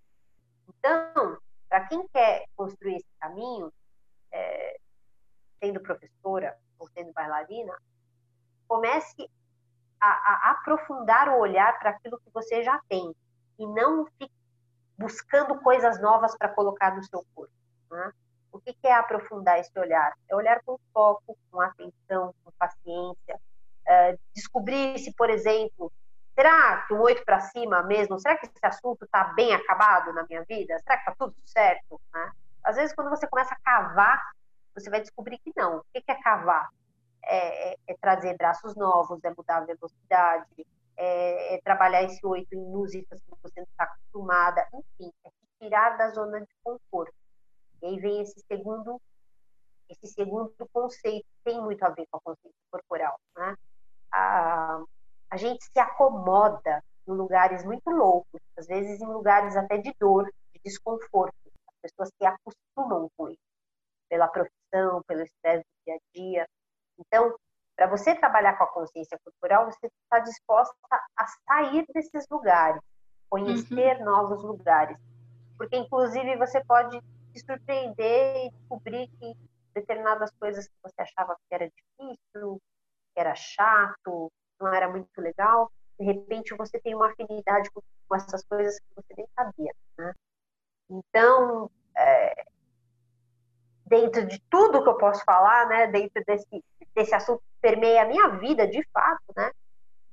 [0.68, 1.38] Então,
[1.68, 3.72] para quem quer construir esse caminho,
[4.32, 4.78] é,
[5.61, 7.76] sendo professora ou sendo bailarina,
[8.68, 9.30] comece
[10.00, 13.14] a, a aprofundar o olhar para aquilo que você já tem
[13.59, 14.34] e não fique
[14.98, 17.52] buscando coisas novas para colocar no seu corpo.
[17.90, 18.12] Né?
[18.52, 20.12] O que é aprofundar esse olhar?
[20.28, 23.40] É olhar com foco, com atenção, com paciência,
[23.87, 25.93] é, descobrir se, por exemplo,
[26.34, 30.24] será que um oito para cima mesmo, será que esse assunto está bem acabado na
[30.28, 30.78] minha vida?
[30.80, 32.01] Será que está tudo certo?
[32.12, 32.32] Né?
[32.64, 34.22] Às vezes, quando você começa a cavar,
[34.74, 35.78] você vai descobrir que não.
[35.78, 36.68] O que é cavar?
[37.24, 40.66] É, é, é trazer braços novos, é mudar a velocidade,
[40.97, 45.30] é, é trabalhar esse oito em músicas que você não está acostumada, enfim, é
[45.61, 47.14] tirar da zona de conforto.
[47.82, 49.01] E aí vem esse segundo,
[49.89, 53.18] esse segundo conceito, tem muito a ver com a consciência corporal.
[53.37, 53.57] Né?
[54.17, 54.83] A,
[55.31, 60.25] a gente se acomoda em lugares muito loucos, às vezes em lugares até de dor,
[60.55, 61.35] de desconforto.
[61.69, 63.39] As pessoas se acostumam com isso,
[64.09, 66.49] pela profissão, pelo estresse do dia a dia.
[66.99, 67.37] Então,
[67.77, 70.75] para você trabalhar com a consciência corporal, você está disposta
[71.17, 72.81] a sair desses lugares,
[73.29, 74.05] conhecer uhum.
[74.05, 74.97] novos lugares.
[75.59, 76.99] Porque, inclusive, você pode
[77.35, 79.35] se surpreender e descobrir que
[79.75, 82.61] determinadas coisas que você achava que era difícil,
[83.19, 87.83] era chato, não era muito legal, de repente você tem uma afinidade com,
[88.14, 89.73] essas coisas que você nem sabia.
[89.99, 90.14] Né?
[90.89, 92.45] Então, é,
[93.87, 96.64] dentro de tudo que eu posso falar, né, dentro desse,
[96.95, 99.51] desse assunto que permeia a minha vida, de fato, né,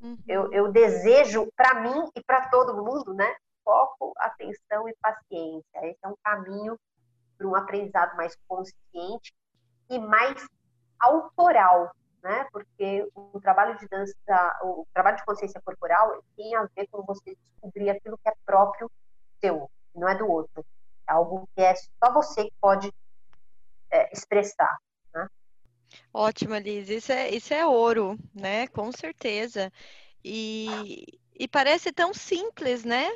[0.02, 0.18] uhum.
[0.28, 5.86] eu, eu desejo para mim e para todo mundo, né, foco, atenção e paciência.
[5.88, 6.78] Esse é um caminho
[7.38, 9.34] para um aprendizado mais consciente
[9.90, 10.46] e mais
[11.00, 11.92] autoral,
[12.24, 12.48] né?
[12.52, 14.16] Porque o trabalho de dança,
[14.64, 18.90] o trabalho de consciência corporal tem a ver com você descobrir aquilo que é próprio
[19.42, 20.66] seu, não é do outro.
[21.08, 22.92] É algo que é só você que pode
[23.92, 24.78] é, expressar.
[25.14, 25.28] Né?
[26.14, 26.90] Ótimo, Liz.
[26.90, 28.68] Isso é, isso é ouro, né?
[28.68, 29.72] Com certeza.
[30.24, 33.10] E, e parece tão simples, né?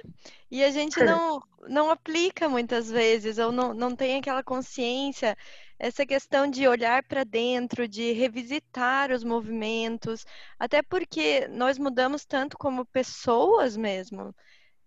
[0.49, 5.35] E a gente não, não aplica muitas vezes, ou não, não tem aquela consciência,
[5.79, 10.25] essa questão de olhar para dentro, de revisitar os movimentos,
[10.57, 14.33] até porque nós mudamos tanto como pessoas mesmo.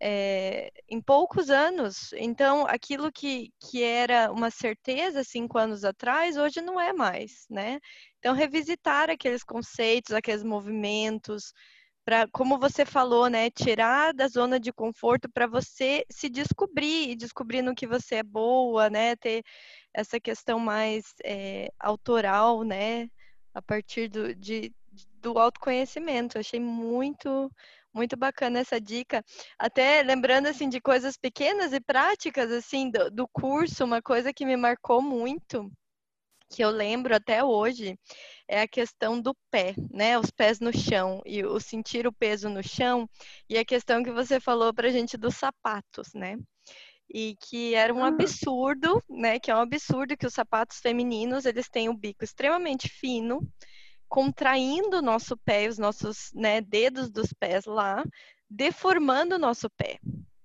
[0.03, 2.14] É, em poucos anos.
[2.14, 7.78] Então, aquilo que, que era uma certeza cinco anos atrás, hoje não é mais, né?
[8.18, 11.53] Então, revisitar aqueles conceitos, aqueles movimentos,
[12.05, 17.17] para, como você falou, né, tirar da zona de conforto para você se descobrir e
[17.17, 19.43] descobrir no que você é boa, né, ter
[19.95, 23.09] essa questão mais é, autoral, né,
[23.55, 24.73] a partir do, de,
[25.21, 26.37] do autoconhecimento.
[26.37, 27.51] Eu achei muito,
[27.93, 29.25] muito bacana essa dica.
[29.59, 34.47] Até lembrando assim de coisas pequenas e práticas assim do, do curso, uma coisa que
[34.47, 35.71] me marcou muito
[36.51, 37.97] que eu lembro até hoje
[38.51, 40.19] é a questão do pé, né?
[40.19, 43.09] Os pés no chão e o sentir o peso no chão
[43.49, 46.37] e a questão que você falou para a gente dos sapatos, né?
[47.09, 48.09] E que era um ah.
[48.09, 49.39] absurdo, né?
[49.39, 53.41] Que é um absurdo que os sapatos femininos eles têm o bico extremamente fino,
[54.09, 58.03] contraindo o nosso pé, os nossos né, dedos dos pés lá,
[58.51, 60.01] deformando o nosso pé,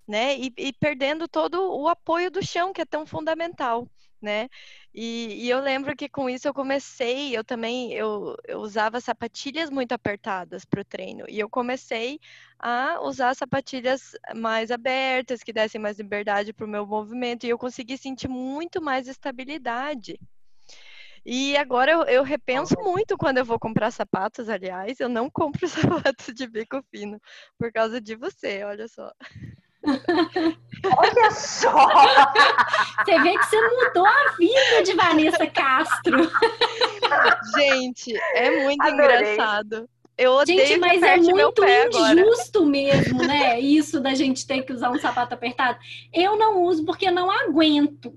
[0.08, 0.38] né?
[0.38, 3.90] E, e perdendo todo o apoio do chão que é tão fundamental
[4.26, 4.50] né?
[4.94, 9.70] E, e, eu lembro que com isso eu comecei, eu também eu, eu usava sapatilhas
[9.70, 12.20] muito apertadas para o treino e eu comecei
[12.58, 17.58] a usar sapatilhas mais abertas que dessem mais liberdade para o meu movimento e eu
[17.58, 20.20] consegui sentir muito mais estabilidade.
[21.26, 25.68] E agora eu, eu repenso muito quando eu vou comprar sapatos, aliás, eu não compro
[26.04, 27.20] sapatos de bico fino
[27.58, 29.12] por causa de você, olha só.
[30.98, 31.88] Olha só!
[33.04, 36.32] Você vê que você mudou a vida de Vanessa Castro.
[37.56, 39.34] Gente, é muito Adorei.
[39.34, 39.90] engraçado.
[40.18, 42.72] Eu odeio gente, mas é muito injusto agora.
[42.72, 43.60] mesmo, né?
[43.60, 45.78] Isso da gente ter que usar um sapato apertado.
[46.14, 48.14] Eu não uso porque não aguento.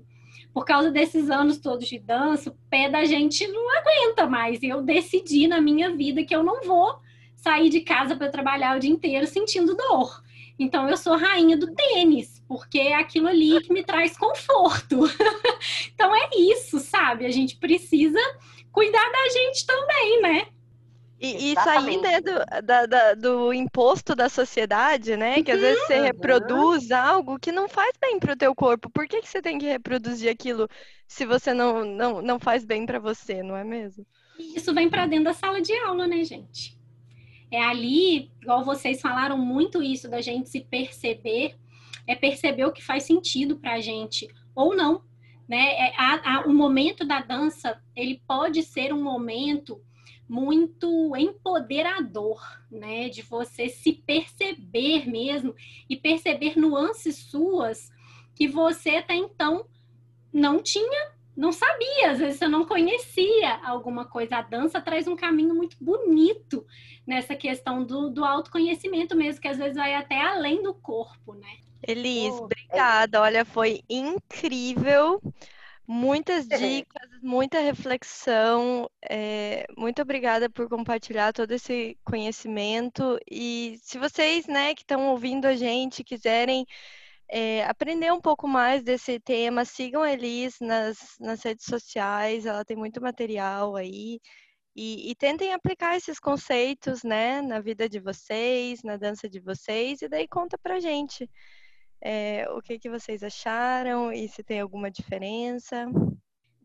[0.53, 4.63] Por causa desses anos todos de dança, o pé da gente não aguenta mais.
[4.63, 6.99] Eu decidi na minha vida que eu não vou
[7.35, 10.23] sair de casa para trabalhar o dia inteiro sentindo dor.
[10.59, 15.05] Então eu sou rainha do tênis, porque é aquilo ali que me traz conforto.
[15.95, 17.25] então é isso, sabe?
[17.25, 18.19] A gente precisa
[18.69, 20.47] cuidar da gente também, né?
[21.21, 25.43] E, e sair né, do, da, da, do imposto da sociedade, né?
[25.43, 26.03] Que às vezes você uhum.
[26.03, 28.89] reproduz algo que não faz bem para o teu corpo.
[28.89, 30.67] Por que, que você tem que reproduzir aquilo
[31.07, 34.05] se você não, não, não faz bem para você, não é mesmo?
[34.37, 36.78] Isso vem para dentro da sala de aula, né, gente?
[37.51, 41.55] É ali, igual vocês falaram muito isso da gente se perceber,
[42.05, 45.03] é perceber o que faz sentido para a gente ou não,
[45.47, 45.73] né?
[45.73, 49.81] É, a, a, o momento da dança ele pode ser um momento
[50.27, 52.39] muito empoderador,
[52.69, 53.09] né?
[53.09, 55.55] De você se perceber mesmo
[55.89, 57.89] e perceber nuances suas
[58.35, 59.65] que você até então
[60.31, 64.35] não tinha, não sabia, às vezes você não conhecia alguma coisa.
[64.35, 66.67] A dança traz um caminho muito bonito
[67.07, 71.47] nessa questão do, do autoconhecimento mesmo, que às vezes vai até além do corpo, né?
[71.87, 73.21] Elis, oh, obrigada.
[73.21, 75.21] Olha, foi incrível.
[75.87, 78.91] Muitas dicas, muita reflexão.
[79.09, 83.17] É, muito obrigada por compartilhar todo esse conhecimento.
[83.31, 86.67] E se vocês, né, que estão ouvindo a gente, quiserem
[87.29, 92.65] é, aprender um pouco mais desse tema, sigam a Elis nas, nas redes sociais, ela
[92.65, 94.19] tem muito material aí.
[94.75, 100.01] E, e, tentem aplicar esses conceitos, né, na vida de vocês, na dança de vocês,
[100.01, 101.29] e daí conta pra gente
[102.01, 105.85] é, o que, que vocês acharam e se tem alguma diferença.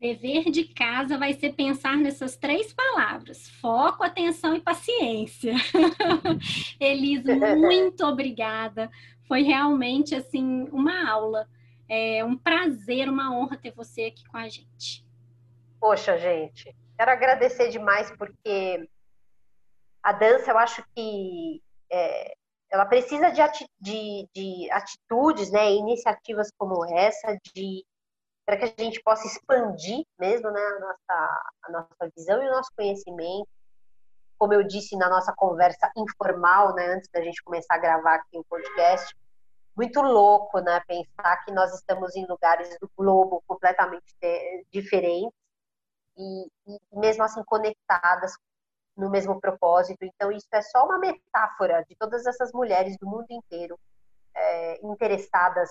[0.00, 5.54] Dever de casa vai ser pensar nessas três palavras: foco, atenção e paciência.
[6.78, 7.22] Elis,
[7.56, 8.90] muito obrigada.
[9.26, 11.48] Foi realmente assim uma aula.
[11.88, 15.04] É um prazer, uma honra ter você aqui com a gente.
[15.80, 18.88] Poxa, gente, quero agradecer demais porque
[20.02, 22.34] a dança, eu acho que é,
[22.70, 27.84] ela precisa de, ati de, de atitudes, né, iniciativas como essa, de
[28.44, 32.50] para que a gente possa expandir mesmo né, a, nossa, a nossa visão e o
[32.50, 33.48] nosso conhecimento.
[34.38, 38.38] Como eu disse na nossa conversa informal, né, antes da gente começar a gravar aqui
[38.38, 39.14] o podcast,
[39.76, 44.04] muito louco, né, pensar que nós estamos em lugares do globo completamente
[44.70, 45.32] diferentes
[46.16, 48.32] e, e mesmo assim conectadas
[48.96, 50.04] no mesmo propósito.
[50.04, 53.78] Então, isso é só uma metáfora de todas essas mulheres do mundo inteiro
[54.34, 55.70] é, interessadas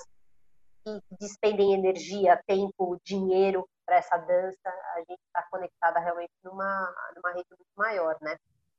[0.85, 4.69] e despendem energia, tempo, dinheiro para essa dança.
[4.95, 8.37] A gente está conectada realmente numa, numa rede muito maior, né?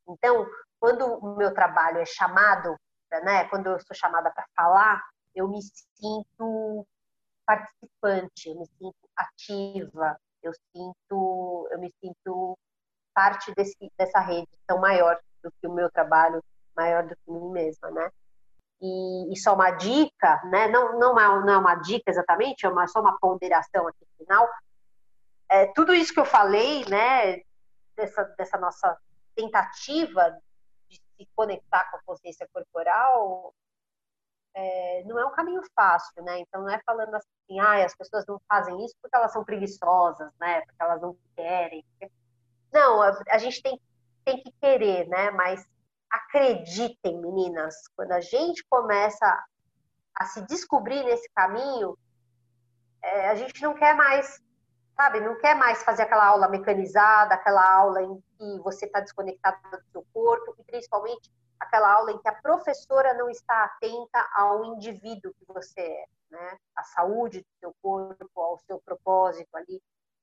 [0.09, 0.46] Então,
[0.78, 2.76] quando o meu trabalho é chamado,
[3.22, 5.02] né, quando eu sou chamada para falar,
[5.34, 6.86] eu me sinto
[7.46, 12.59] participante, eu me sinto ativa, eu sinto, eu me sinto
[13.14, 16.42] parte desse, dessa rede tão maior do que o meu trabalho,
[16.76, 18.11] maior do que mim mesma, né?
[18.80, 20.68] E, e só uma dica, né?
[20.68, 24.48] Não, não, é, não é uma dica exatamente, é uma, só uma ponderação aqui final.
[25.55, 27.40] É, tudo isso que eu falei, né?
[27.96, 28.98] Dessa, dessa nossa
[29.36, 30.36] tentativa
[30.88, 33.55] de se conectar com a consciência corporal,
[34.52, 36.40] é, não é um caminho fácil, né?
[36.40, 40.32] Então não é falando assim, ah, as pessoas não fazem isso porque elas são preguiçosas,
[40.40, 40.61] né?
[40.62, 41.84] Porque elas não querem.
[42.72, 43.80] Não, a, a gente tem,
[44.24, 45.30] tem que querer, né?
[45.30, 45.64] Mas
[46.11, 49.44] acreditem, meninas, quando a gente começa
[50.16, 51.96] a se descobrir nesse caminho,
[53.00, 54.42] é, a gente não quer mais,
[54.97, 59.59] sabe, não quer mais fazer aquela aula mecanizada, aquela aula em que você está desconectado
[59.70, 64.64] do seu corpo, e principalmente aquela aula em que a professora não está atenta ao
[64.64, 66.59] indivíduo que você é, né?
[66.76, 69.80] A saúde do seu corpo, ao seu propósito ali.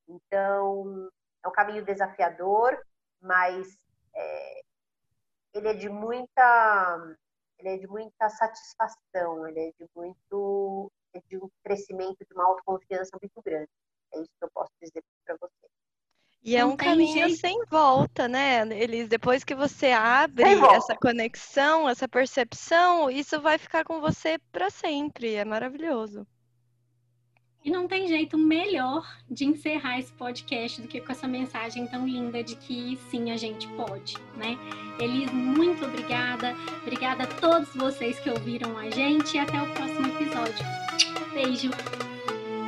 [0.07, 1.09] Então,
[1.43, 2.77] é um caminho desafiador,
[3.21, 3.67] mas
[4.13, 4.61] é,
[5.53, 7.15] ele é de muita
[7.59, 12.45] ele é de muita satisfação, ele é de muito é de um crescimento, de uma
[12.45, 13.69] autoconfiança muito grande.
[14.13, 15.71] É isso que eu posso dizer para você.
[16.43, 17.39] E é um caminho jeito.
[17.39, 18.67] sem volta, né?
[18.71, 24.69] Eles depois que você abre essa conexão, essa percepção, isso vai ficar com você para
[24.71, 25.35] sempre.
[25.35, 26.25] É maravilhoso.
[27.63, 32.07] E não tem jeito melhor de encerrar esse podcast do que com essa mensagem tão
[32.07, 34.57] linda de que sim, a gente pode, né?
[34.99, 36.55] Elis, muito obrigada.
[36.81, 40.65] Obrigada a todos vocês que ouviram a gente e até o próximo episódio.
[41.35, 41.69] Beijo.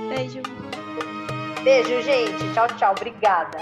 [0.10, 0.83] Beijo.
[1.64, 2.53] Beijo, gente.
[2.53, 2.91] Tchau, tchau.
[2.91, 3.57] Obrigada.